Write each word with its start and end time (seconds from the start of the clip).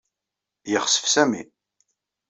Yexsef 0.71 1.05
Sami. 1.13 1.43